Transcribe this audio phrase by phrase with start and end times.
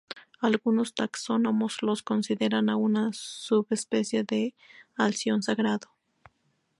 [0.39, 4.55] Algunos taxónomos lo consideran una subespecie de
[4.95, 5.89] alción sagrado.